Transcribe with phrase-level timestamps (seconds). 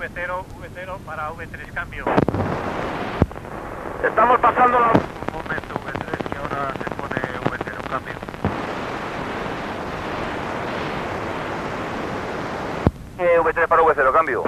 [0.00, 2.04] V0, V0 para V3, cambio.
[4.02, 4.86] Estamos pasando la...
[4.92, 7.20] Un momento, V3, que ahora se pone
[7.50, 8.14] V0, cambio.
[13.18, 14.42] Eh, V3 para V0, cambio.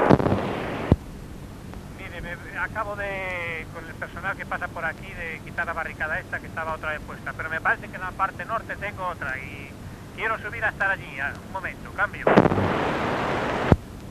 [1.98, 6.19] Mire, me- acabo de, con el personal que pasa por aquí, de quitar la barricada
[6.19, 7.34] esta que estaba otra vez puesta.
[7.37, 9.70] Pero me parece que en la parte norte tengo otra y
[10.16, 11.20] quiero subir a estar allí.
[11.20, 12.24] Ah, Un momento, cambio.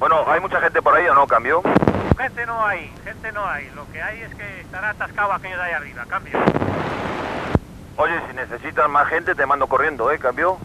[0.02, 1.28] Bueno, ¿hay mucha gente por ahí o no?
[1.28, 1.62] ¿Cambio?
[2.18, 3.70] Gente no hay, gente no hay.
[3.76, 6.40] Lo que hay es que estará atascado aquello de ahí arriba, cambio.
[7.98, 10.18] Oye, si necesitas más gente te mando corriendo, ¿eh?
[10.18, 10.58] ¿Cambio?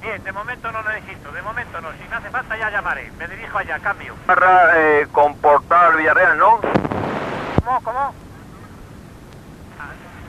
[0.00, 1.90] Bien, de momento no necesito, de momento no.
[1.90, 3.10] Si me hace falta ya llamaré.
[3.18, 4.14] Me dirijo allá, cambio.
[4.28, 6.60] Barra, eh, comportar Villarreal, ¿no?
[7.64, 8.14] ¿Cómo, cómo?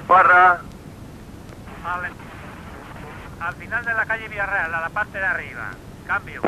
[0.07, 0.59] Barra,
[1.85, 2.11] Al,
[3.47, 5.65] al final de la calle Villarreal, a la parte de arriba.
[6.07, 6.41] Cambio.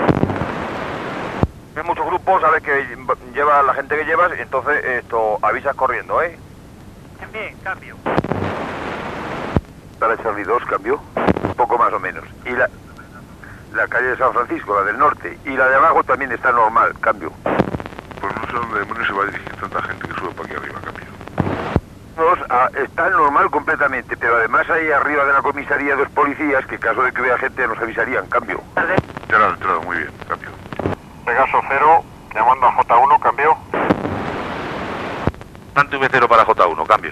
[1.78, 2.98] Hay muchos grupos, sabes que
[3.34, 6.38] lleva la gente que llevas, y entonces esto avisas corriendo, ¿eh?
[7.20, 7.96] Bien, bien, cambio.
[10.00, 11.00] Para Charlie 2, cambio.
[11.44, 12.24] Un poco más o menos.
[12.46, 12.70] Y la,
[13.74, 15.38] la calle de San Francisco, la del norte.
[15.46, 17.32] Y la de abajo también está normal, cambio.
[17.44, 20.56] Pues no sé dónde demonios se va a dirigir tanta gente que sube para aquí
[20.56, 21.06] arriba, cambio.
[22.16, 26.76] Dos, ah, está normal completamente, pero además hay arriba de la comisaría dos policías que
[26.76, 28.62] en caso de que vea gente nos avisarían, cambio.
[29.30, 30.37] Ya lo han entrado, muy bien, cambio.
[31.28, 33.58] Pegaso 0, llamando a J1, cambio.
[35.74, 37.12] Tanto V0 para J1, cambio.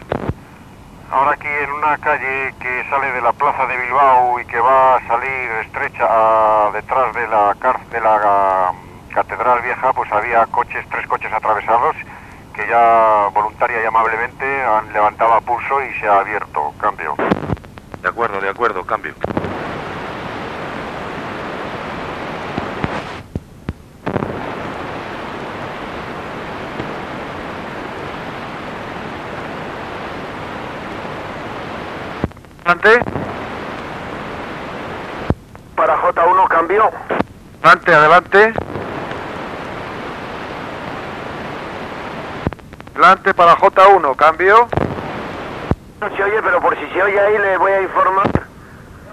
[1.11, 4.95] Ahora aquí en una calle que sale de la plaza de Bilbao y que va
[4.95, 7.53] a salir estrecha a- detrás de la,
[7.91, 8.71] de la ah,
[9.13, 11.97] catedral vieja, pues había coches, tres coches atravesados
[12.53, 16.73] que ya voluntaria y amablemente han levantado a pulso y se ha abierto.
[16.79, 17.15] Cambio.
[18.01, 19.13] De acuerdo, de acuerdo, cambio.
[32.65, 32.99] Adelante.
[35.75, 36.89] Para J1, cambio.
[37.61, 38.53] Adelante, adelante.
[42.95, 44.67] Adelante para J1, cambio.
[46.01, 48.31] No se oye, pero por si se oye ahí le voy a informar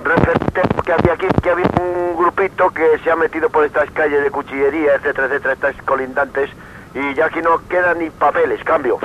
[0.03, 4.23] referente que había aquí, que había un grupito que se ha metido por estas calles
[4.23, 6.49] de cuchillería, etcétera, etcétera, estas colindantes,
[6.95, 8.99] y ya aquí no quedan ni papeles, cambio.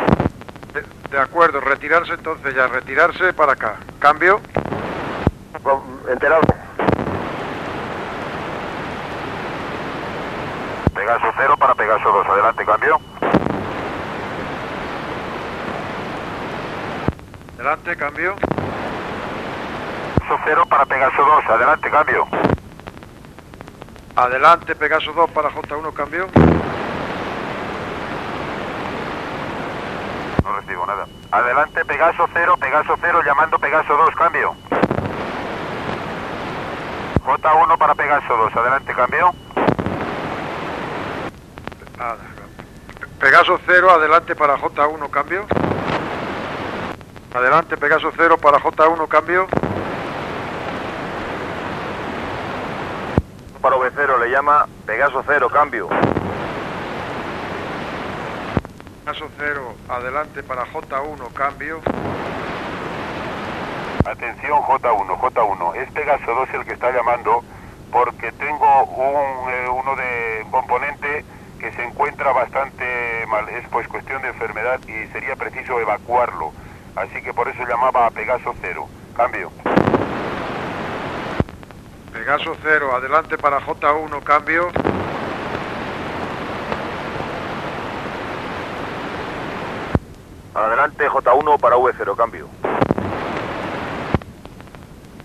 [0.77, 3.77] De, de acuerdo, retirarse entonces ya, retirarse para acá.
[3.99, 4.39] Cambio.
[6.07, 6.41] Enterado.
[10.93, 12.27] Pegaso 0 para Pegaso 2.
[12.27, 12.99] Adelante, cambio.
[17.55, 18.35] Adelante, cambio.
[20.27, 21.45] Pegaso 0 para Pegaso 2.
[21.49, 22.27] Adelante, cambio.
[24.15, 26.27] Adelante, Pegaso 2 para J1, cambio.
[30.43, 31.05] No recibo nada.
[31.31, 34.55] Adelante, Pegaso 0, Pegaso 0, llamando Pegaso 2, cambio.
[37.25, 39.35] J1 para Pegaso 2, adelante, cambio.
[43.19, 45.45] Pegaso 0, adelante para J1, cambio.
[47.33, 49.47] Adelante, Pegaso 0 para J1, cambio.
[53.61, 55.89] Para V0 le llama Pegaso 0, cambio.
[59.07, 61.79] Pegaso 0, adelante para J1, cambio.
[64.03, 65.75] Atención, J1, J1.
[65.77, 67.41] Es Pegaso 2 el que está llamando
[67.89, 71.23] porque tengo un, eh, uno de un componente
[71.57, 73.47] que se encuentra bastante mal.
[73.47, 76.51] Es pues cuestión de enfermedad y sería preciso evacuarlo.
[76.97, 78.89] Así que por eso llamaba a Pegaso 0.
[79.15, 79.49] Cambio.
[82.11, 84.69] Pegaso 0, adelante para J1, cambio.
[90.57, 92.47] Adelante J1 para V0, cambio.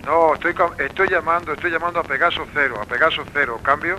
[0.05, 3.97] No, estoy, estoy llamando, estoy llamando a Pegaso 0, a Pegaso 0, cambio.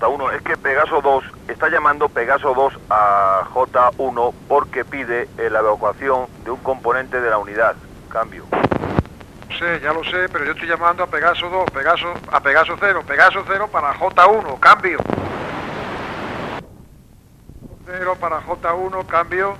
[0.00, 5.58] J1, es que Pegaso 2 está llamando Pegaso 2 a J1 porque pide eh, la
[5.58, 7.74] evacuación de un componente de la unidad,
[8.08, 8.44] cambio.
[8.52, 12.76] No sé, ya lo sé, pero yo estoy llamando a Pegaso 2, Pegaso, a Pegaso
[12.78, 14.98] 0, Pegaso 0 para J1, cambio.
[17.86, 19.56] 0 para J1, cambio.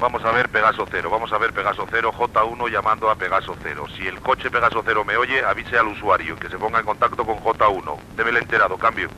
[0.00, 3.84] Vamos a ver Pegaso 0, vamos a ver Pegaso 0, J1 llamando a Pegaso 0.
[3.96, 7.24] Si el coche Pegaso 0 me oye, avise al usuario que se ponga en contacto
[7.26, 7.98] con J1.
[8.16, 9.08] Débele enterado, cambio.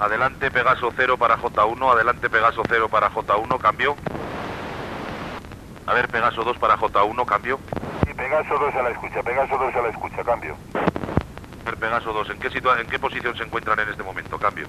[0.00, 3.96] Adelante Pegaso 0 para J1, adelante Pegaso 0 para J1, cambio.
[5.86, 7.60] A ver, Pegaso 2 para J1, cambio.
[8.10, 10.56] Y Pegaso 2 a la escucha, Pegaso 2 a la escucha, cambio.
[11.66, 14.36] El Pegaso 2, ¿en qué, situa- ¿en qué posición se encuentran en este momento?
[14.38, 14.66] Cambio.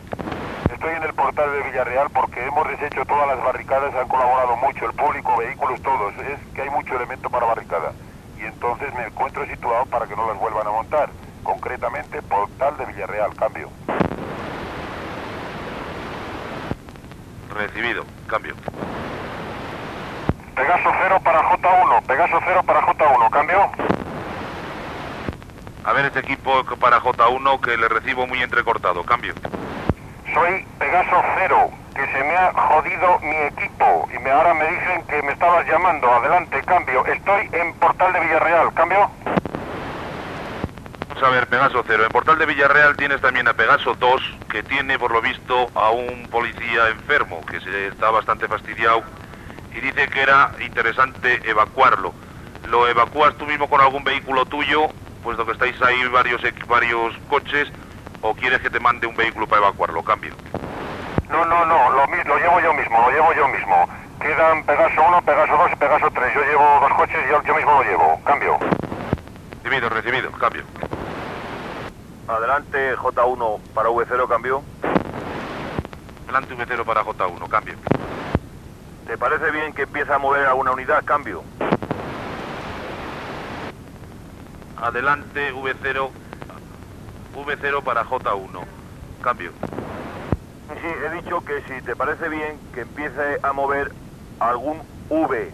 [0.84, 4.86] Estoy en el portal de Villarreal porque hemos deshecho todas las barricadas, han colaborado mucho,
[4.86, 6.14] el público, vehículos, todos.
[6.18, 7.94] Es que hay mucho elemento para barricada.
[8.38, 11.10] Y entonces me encuentro situado para que no las vuelvan a montar.
[11.42, 13.70] Concretamente, portal de Villarreal, cambio.
[17.56, 18.04] Recibido.
[18.28, 18.54] Cambio.
[20.54, 23.72] Pegaso 0 para J1, Pegaso 0 para J1, cambio.
[25.86, 29.02] A ver este equipo para J1 que le recibo muy entrecortado.
[29.06, 29.34] Cambio.
[30.34, 34.10] Soy Pegaso 0, que se me ha jodido mi equipo.
[34.14, 36.12] Y me, ahora me dicen que me estabas llamando.
[36.12, 37.06] Adelante, cambio.
[37.06, 39.12] Estoy en portal de Villarreal, cambio.
[41.10, 42.04] Vamos a ver, Pegaso 0.
[42.06, 45.92] En Portal de Villarreal tienes también a Pegaso 2, que tiene por lo visto a
[45.92, 49.04] un policía enfermo, que se está bastante fastidiado
[49.76, 52.14] y dice que era interesante evacuarlo.
[52.68, 54.88] ¿Lo evacúas tú mismo con algún vehículo tuyo,
[55.24, 57.72] puesto que estáis ahí varios, varios coches,
[58.24, 60.02] o quieres que te mande un vehículo para evacuarlo?
[60.02, 60.34] Cambio.
[61.30, 63.88] No, no, no, lo, llevo yo mismo, lo llevo yo mismo.
[64.20, 66.34] Quedan Pegaso 1, Pegaso 2 y Pegaso 3.
[66.34, 68.22] Yo llevo dos coches y yo, yo mismo lo llevo.
[68.24, 68.58] Cambio.
[69.62, 70.32] Recibido, recibido.
[70.32, 70.64] Cambio.
[72.28, 74.64] Adelante, J1 para V0, cambio.
[76.26, 77.50] Delante V0 para J1.
[77.50, 77.76] Cambio.
[79.06, 81.04] ¿Te parece bien que empiece a mover alguna unidad?
[81.04, 81.44] Cambio.
[84.78, 86.23] Adelante V0.
[87.34, 88.64] V0 para J1.
[89.22, 89.52] Cambio.
[90.82, 93.92] Sí, he dicho que si te parece bien que empiece a mover
[94.40, 95.52] algún V.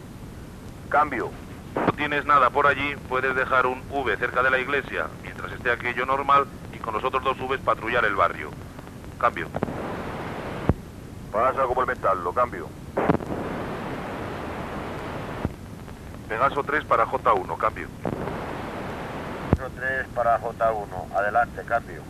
[0.90, 1.30] Cambio.
[1.76, 5.72] no tienes nada por allí, puedes dejar un V cerca de la iglesia mientras esté
[5.72, 8.50] aquello normal y con los otros dos Vs patrullar el barrio.
[9.20, 9.48] Cambio.
[11.32, 12.68] Pasa a complementarlo, cambio.
[16.28, 17.88] Pegaso 3 para J1, cambio.
[19.75, 21.16] 3 para J1.
[21.16, 22.01] Adelante, cambio.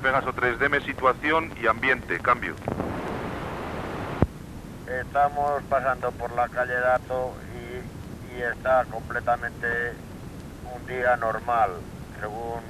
[0.00, 2.54] Pegaso 3, deme situación y ambiente, cambio.
[4.86, 9.66] Estamos pasando por la calle Dato y, y está completamente
[10.74, 11.72] un día normal,
[12.20, 12.60] según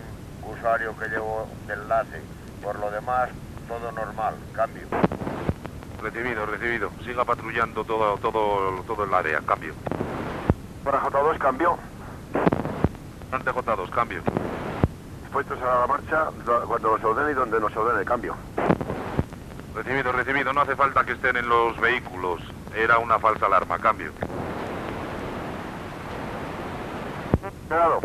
[0.42, 2.22] usuario que llevo de enlace.
[2.62, 3.28] Por lo demás,
[3.68, 4.86] todo normal, cambio.
[6.00, 6.90] Recibido, recibido.
[7.04, 9.74] Siga patrullando todo, todo, todo el área, cambio.
[10.82, 11.78] Para J2, cambio.
[13.30, 14.22] Ante J2, cambio.
[15.22, 16.28] Dispuestos a la marcha
[16.66, 18.34] cuando nos ordene y donde nos ordene, cambio.
[19.74, 20.52] Recibido, recibido.
[20.52, 22.40] No hace falta que estén en los vehículos.
[22.74, 24.12] Era una falsa alarma, cambio.
[27.68, 28.00] Claro.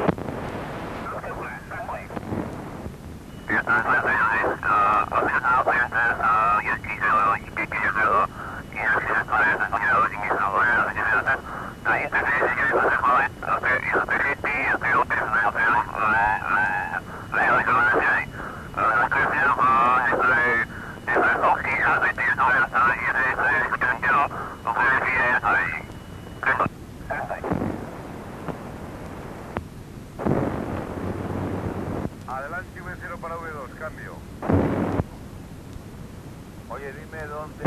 [36.84, 37.64] Oye, dime dónde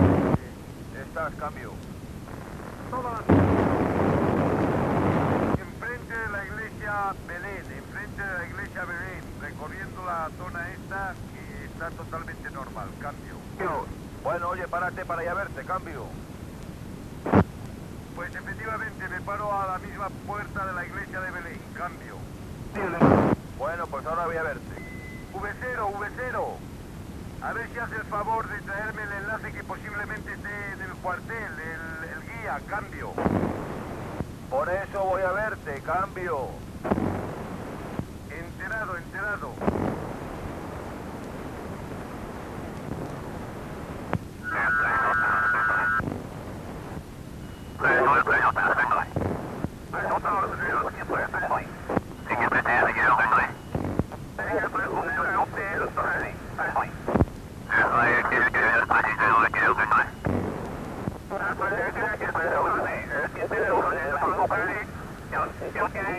[1.01, 1.73] estás, cambio.
[5.59, 11.65] Enfrente de la iglesia Belén, enfrente de la iglesia Belén, recorriendo la zona esta que
[11.65, 13.37] está totalmente normal, cambio.
[14.23, 16.05] Bueno, oye, párate para ir a verte, cambio.
[18.17, 22.17] Pues efectivamente me paro a la misma puerta de la iglesia de Belén, cambio.
[23.57, 24.77] Bueno, pues ahora voy a verte.
[25.33, 26.66] V0, V0.
[27.43, 30.97] A ver si hace el favor de traerme el enlace que posiblemente esté en el
[30.97, 33.13] cuartel, el, el guía, cambio.
[34.51, 36.49] Por eso voy a verte, cambio.
[38.31, 39.96] Enterado, enterado.
[65.77, 66.17] Gracias.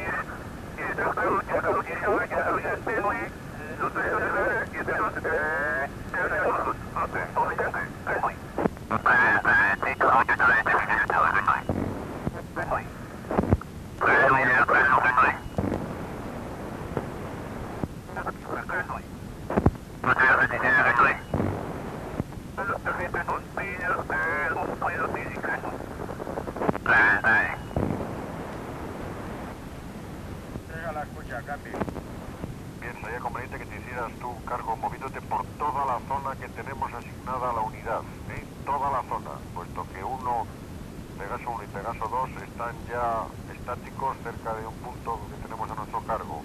[31.47, 31.71] Cati.
[32.81, 36.91] Bien, sería conveniente que te hicieras tú cargo moviéndote por toda la zona que tenemos
[36.91, 38.01] asignada a la unidad,
[38.35, 38.43] ¿eh?
[38.65, 40.43] Toda la zona, puesto que uno,
[41.17, 43.23] Pegaso 1 y Pegaso 2 están ya
[43.55, 46.43] estáticos cerca de un punto que tenemos a nuestro cargo.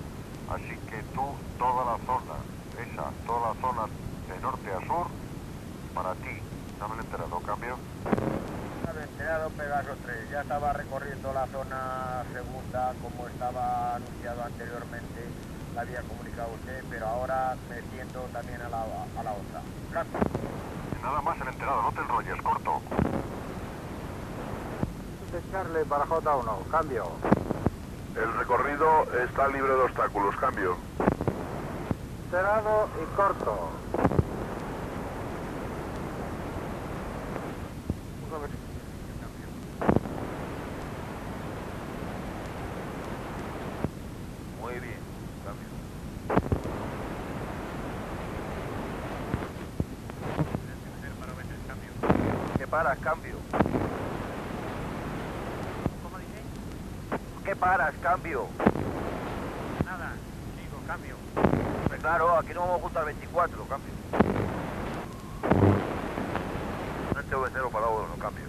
[0.54, 1.26] Así que tú,
[1.58, 2.38] toda la zona,
[2.78, 3.82] esa, toda la zona
[4.30, 5.06] de norte a sur,
[5.98, 6.34] para ti.
[6.78, 8.51] No me lo enterado, cambio
[9.12, 15.28] enterado Pegaso 3, ya estaba recorriendo la zona segunda como estaba anunciado anteriormente,
[15.74, 19.62] la había comunicado usted, pero ahora me siento también a la, a la otra.
[19.92, 20.18] Cambio.
[21.02, 22.80] Nada más el enterado, no te enrolles, corto.
[25.50, 27.06] Charlie para J1, cambio.
[28.14, 30.76] El recorrido está libre de obstáculos, cambio.
[32.24, 33.70] Enterado y corto.
[44.60, 44.98] Muy bien,
[45.44, 45.68] cambio.
[52.58, 53.34] ¿Qué paras, cambio?
[56.02, 56.40] ¿Cómo dice?
[57.44, 58.46] ¿Qué paras, cambio?
[59.84, 60.12] Nada,
[60.56, 61.14] sigo, cambio.
[61.88, 63.92] Pues claro, aquí no vamos a juntar 24, cambio.
[67.20, 68.46] Este V0 para uno, cambio.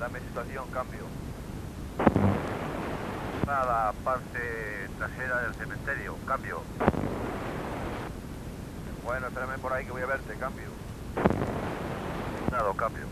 [0.00, 1.04] Dame situación, cambio.
[3.46, 6.62] A la parte trasera del cementerio, cambio.
[9.04, 10.79] Bueno, espérame por ahí que voy a verte, cambio.
[12.60, 13.04] Cambio.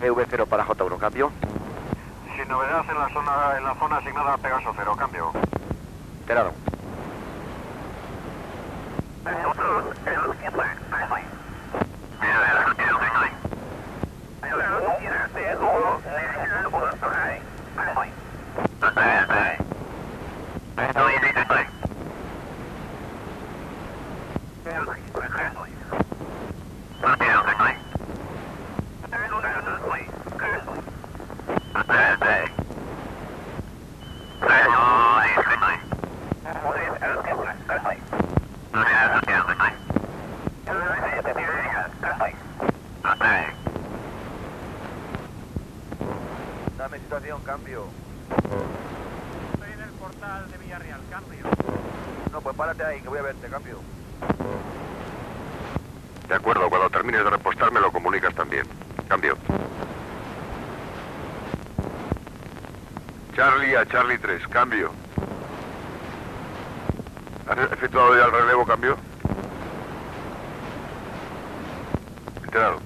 [0.00, 1.32] EV0 para J1, cambio.
[2.36, 5.32] Sin novedad en la zona, en la zona asignada a Pegaso 0, cambio.
[6.20, 6.52] Enterado.
[46.76, 47.86] Dame situación, cambio.
[49.54, 51.46] Estoy en el portal de Villarreal, cambio.
[52.30, 53.78] No, pues párate ahí que voy a verte, cambio.
[56.28, 56.90] De acuerdo, cuando
[57.44, 58.66] repostar me lo comunicas también.
[59.06, 59.36] Cambio.
[63.36, 64.90] Charlie a Charlie 3, cambio.
[67.46, 68.96] ¿Has efectuado ya el relevo, cambio?
[72.42, 72.80] Enterado.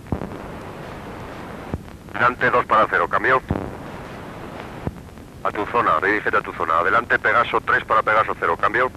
[2.13, 3.41] Delante 2 para 0, cambio.
[5.45, 6.81] A tu zona, dirígete a tu zona.
[6.81, 8.91] Adelante Pegaso 3 para Pegaso 0, cambio.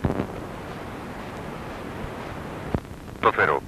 [3.22, 3.62] 0.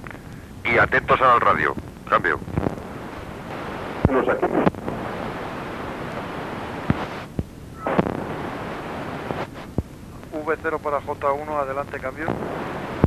[0.64, 1.74] Y atentos al radio,
[2.14, 2.38] cambio.
[10.46, 12.26] V0 para J1, adelante, cambio.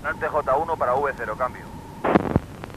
[0.03, 1.63] Adelante J1 para V0, cambio.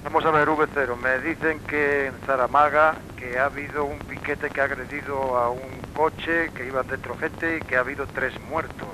[0.04, 0.96] Vamos a ver, V0.
[0.98, 5.80] Me dicen que en Zaramaga que ha habido un piquete que ha agredido a un
[5.96, 8.88] coche, que iba dentro gente y que ha habido tres muertos.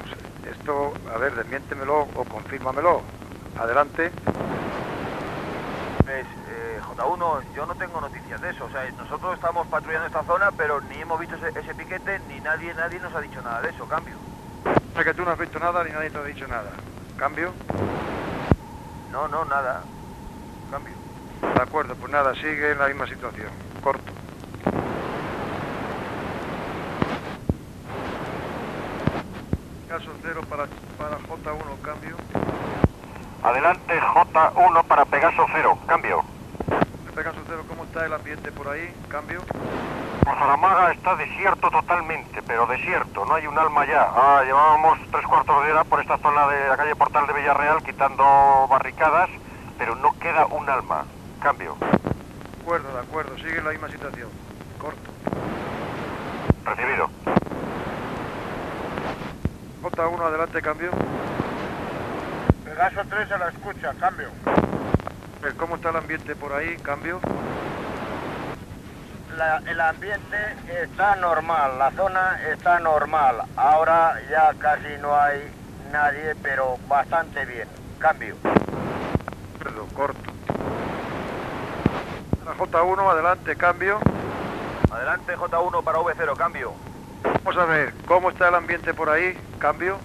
[0.51, 3.03] Esto, a ver, desmiéntemelo o confírmamelo.
[3.59, 4.11] Adelante.
[6.97, 8.65] Eh, J1, yo no tengo noticias de eso.
[8.65, 12.41] O sea, nosotros estamos patrullando esta zona, pero ni hemos visto ese, ese piquete, ni
[12.41, 14.17] nadie, nadie nos ha dicho nada de eso, cambio.
[14.65, 16.71] O sea que tú no has visto nada ni nadie te ha dicho nada.
[17.17, 17.53] Cambio.
[19.13, 19.83] No, no, nada.
[20.71, 20.95] Cambio.
[21.55, 23.49] De acuerdo, pues nada, sigue en la misma situación.
[23.83, 24.13] Corto.
[29.89, 30.67] Caso cero para,
[30.99, 32.17] para J1, cambio.
[33.43, 36.36] Adelante J1 para Pegaso 0, cambio.
[37.25, 38.95] Caso cero, ¿cómo está el ambiente por ahí?
[39.09, 39.41] Cambio.
[40.23, 44.07] Por Zaramaga está desierto totalmente, pero desierto, no hay un alma ya.
[44.15, 47.83] Ah, llevábamos tres cuartos de hora por esta zona de la calle Portal de Villarreal
[47.83, 49.31] quitando barricadas,
[49.79, 51.05] pero no queda un alma.
[51.41, 51.77] Cambio.
[51.81, 54.29] De acuerdo, de acuerdo, sigue la misma situación.
[54.79, 55.11] Corto.
[56.65, 57.11] Recibido.
[59.83, 60.91] J1, adelante, cambio.
[62.65, 64.29] Pegaso 3 a la escucha, cambio.
[65.55, 66.77] ¿Cómo está el ambiente por ahí?
[66.79, 67.21] Cambio.
[69.37, 70.37] La- el ambiente
[70.83, 73.43] está normal, la zona está normal.
[73.57, 75.51] Ahora ya casi no hay
[75.93, 77.69] nadie, pero bastante bien.
[77.99, 78.37] Cambio.
[79.61, 80.21] Acuerdo, corto.
[82.47, 83.99] La J1, adelante, cambio.
[84.91, 86.73] Adelante J1 para V0, cambio.
[87.45, 89.37] Vamos a ver, ¿cómo está el ambiente por ahí?
[89.59, 89.99] ¿Cambio?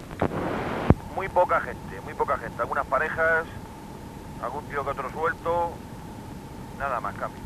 [1.15, 2.61] Muy poca gente, muy poca gente.
[2.61, 3.45] Algunas parejas,
[4.43, 5.71] algún tío que otro suelto.
[6.77, 7.41] Nada más, cambio.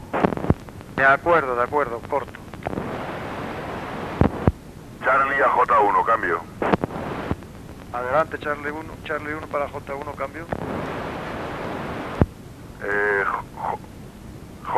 [0.96, 2.40] De acuerdo, de acuerdo, corto.
[5.04, 6.42] Charlie a J1, cambio.
[7.94, 10.46] Adelante, Charlie 1, Charlie 1 para J1, cambio.
[12.84, 13.24] Eh,
[13.56, 13.78] J-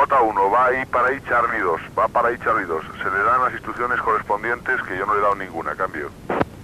[0.08, 2.84] J1, va ahí para ahí Charlie 2, va para ahí Charlie 2.
[3.02, 6.10] Se le dan las instrucciones correspondientes que yo no le he dado ninguna, cambio.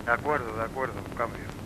[0.06, 1.63] De acuerdo, de acuerdo, cambio.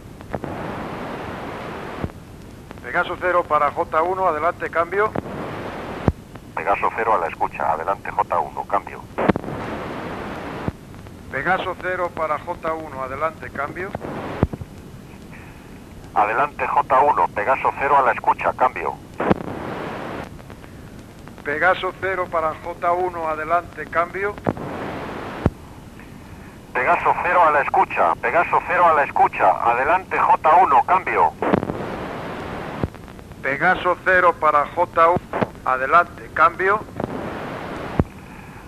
[2.88, 5.12] Pegaso 0 para J1, adelante, cambio.
[6.56, 7.74] Pegaso 0 a la escucha.
[7.74, 8.68] Adelante J1.
[8.68, 9.02] Cambio.
[11.30, 13.90] Pegaso 0 para J1, adelante, cambio.
[16.14, 17.30] Adelante J1.
[17.34, 18.54] Pegaso 0 a la escucha.
[18.54, 18.96] Cambio.
[21.44, 24.34] Pegaso 0 para J1, adelante, cambio.
[26.74, 28.16] Pegaso 0 a la escucha.
[28.16, 29.72] Pegaso 0 a la escucha.
[29.72, 30.86] Adelante J1.
[30.86, 31.34] Cambio.
[33.48, 35.18] Pegaso 0 para J1,
[35.64, 36.82] adelante, cambio.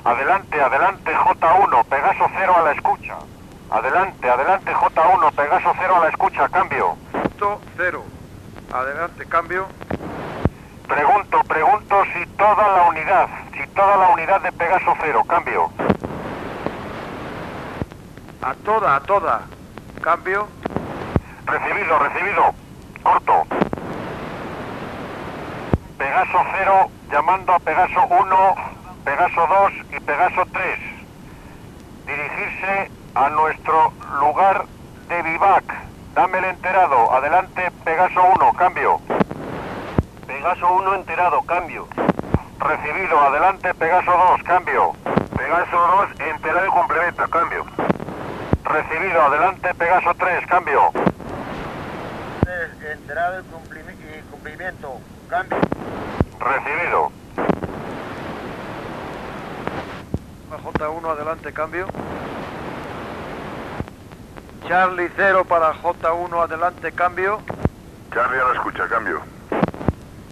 [0.05, 1.83] Adelante, adelante J1.
[1.83, 3.17] Pegaso 0 a la escucha.
[3.71, 5.33] Adelante, adelante J1.
[5.33, 6.47] Pegaso 0 a la escucha.
[6.47, 6.95] Cambio.
[7.11, 8.03] Punto 0,
[8.71, 9.67] adelante, cambio.
[10.87, 15.25] Pregunto, pregunto si toda la unidad, si toda la unidad de Pegaso 0.
[15.27, 15.69] Cambio.
[18.41, 19.41] A toda, a toda,
[20.01, 20.47] cambio.
[21.45, 22.53] Recibido, recibido.
[23.03, 23.58] Corto.
[25.99, 28.55] Pegaso 0 llamando a Pegaso 1,
[29.03, 30.79] Pegaso 2 y Pegaso 3.
[32.07, 33.91] Dirigirse a nuestro
[34.21, 34.63] lugar
[35.09, 35.65] de vivac.
[36.15, 37.11] Dame el enterado.
[37.11, 39.01] Adelante Pegaso 1, cambio.
[40.25, 41.85] Pegaso 1 enterado, cambio.
[42.59, 44.93] Recibido, adelante Pegaso 2, cambio.
[45.35, 45.77] Pegaso
[46.17, 47.65] 2 enterado y complementa, cambio.
[48.63, 50.91] Recibido, adelante Pegaso 3, cambio.
[52.89, 53.88] Enterado y, y
[54.39, 55.01] cumplimiento.
[55.29, 55.57] Cambio.
[56.39, 57.11] Recibido.
[60.63, 61.87] J1, adelante, cambio.
[64.67, 67.41] Charlie 0 para J1, adelante, cambio.
[68.13, 69.21] Charlie a la escucha, cambio.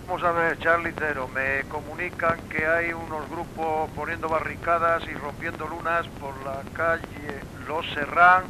[0.07, 5.67] Vamos a ver, Charlie 0, me comunican que hay unos grupos poniendo barricadas y rompiendo
[5.67, 8.45] lunas por la calle Los Serrán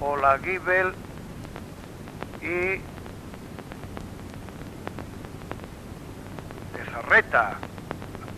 [0.00, 0.92] o la Gibel
[2.42, 2.82] y
[6.98, 7.56] Zarreta.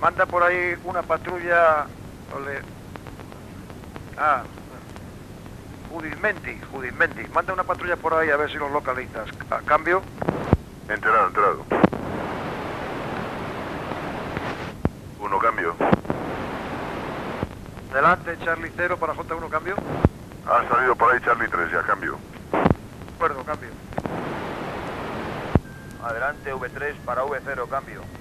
[0.00, 1.86] Manda por ahí una patrulla.
[2.36, 2.60] ole.
[4.18, 4.42] Ah,
[5.90, 7.26] Judismenti, Judismenti.
[7.34, 9.28] Manda una patrulla por ahí a ver si los localizas.
[9.50, 10.02] A cambio.
[10.88, 11.64] Enterado, enterado.
[15.20, 15.74] Uno, cambio.
[17.90, 19.74] Adelante, Charlie 0 para J1, cambio.
[20.46, 22.18] Ha salido por ahí Charlie 3, ya, cambio.
[22.52, 23.68] De acuerdo, cambio.
[26.02, 28.19] Adelante V3 para V0, cambio.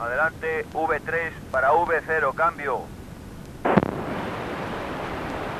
[0.00, 2.82] Adelante V3 para V0, cambio.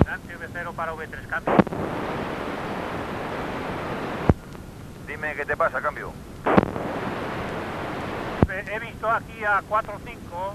[0.07, 1.55] Adelante V0 para V3, cambio.
[5.07, 6.13] Dime qué te pasa, cambio.
[8.71, 10.55] He visto aquí a 4 o 5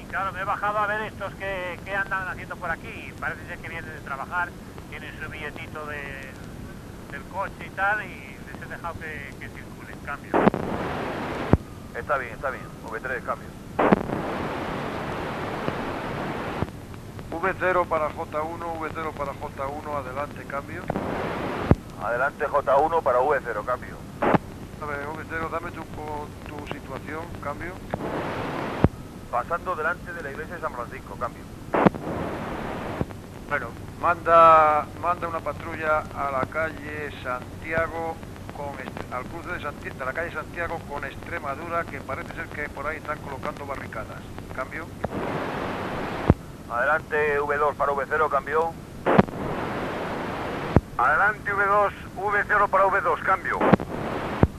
[0.00, 3.12] y claro, me he bajado a ver estos que, que andan haciendo por aquí.
[3.20, 4.48] Parece ser que vienen de trabajar,
[4.90, 6.32] tienen su billetito de-
[7.10, 10.32] del coche y tal y les he dejado que, que circulen, cambio.
[11.94, 12.64] Está bien, está bien.
[12.90, 13.48] V3, cambio.
[17.30, 20.82] V0 para J1, V0 para J1, adelante, cambio.
[22.02, 23.96] Adelante J1 para V0, cambio.
[24.22, 25.82] A ver, V0, dame tu,
[26.48, 27.72] tu situación, cambio.
[29.30, 31.42] Pasando delante de la iglesia de San Francisco, cambio.
[33.48, 33.68] Bueno,
[34.00, 38.16] manda, manda una patrulla a la calle Santiago
[38.56, 38.74] con
[39.12, 42.86] al cruce de, Santi- de la calle Santiago con Extremadura, que parece ser que por
[42.86, 44.20] ahí están colocando barricadas.
[44.54, 44.86] Cambio.
[46.70, 48.72] Adelante V2 para V0, cambio.
[50.96, 53.58] Adelante V2, V0 para V2, cambio.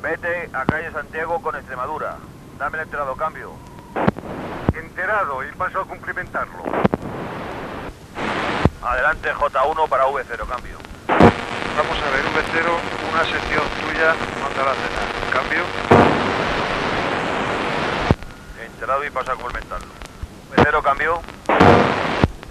[0.02, 2.18] Vete a calle Santiago con Extremadura.
[2.60, 3.52] Dame el enterado, cambio.
[4.74, 6.64] Enterado y paso a cumplimentarlo.
[8.82, 10.85] Adelante J1 para V0, cambio.
[11.78, 12.68] Vamos a ver, V0,
[13.12, 15.08] una sección tuya, mándala a cenar.
[15.34, 15.64] Cambio.
[18.66, 19.88] Enterado y paso a complementarlo.
[20.56, 21.22] V0, cambio.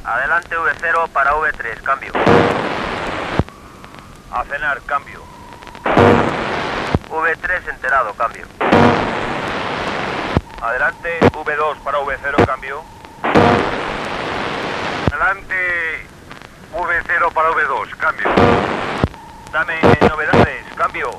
[0.04, 2.12] Adelante V0 para V3, cambio.
[4.30, 5.22] A cenar, cambio.
[7.08, 8.46] V3 enterado, cambio.
[10.60, 12.84] Adelante V2 para V0, cambio.
[15.10, 16.06] Adelante
[16.74, 18.83] V0 para V2, cambio.
[19.54, 21.10] Dame novedades, cambio.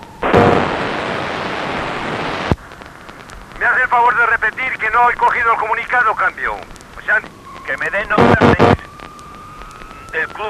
[3.57, 6.55] Me hace el favor de repetir que no he cogido el comunicado, cambio.
[6.97, 7.21] O sea,
[7.65, 8.77] que me den novedades
[10.11, 10.43] del club